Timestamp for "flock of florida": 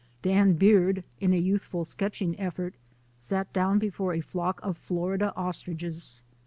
4.21-5.31